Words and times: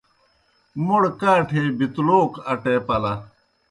موْڑ 0.85 1.03
کاٹھے 1.19 1.63
بِتلوک 1.77 2.31
اٹے 2.51 2.75
پلہ۔ 2.87 3.13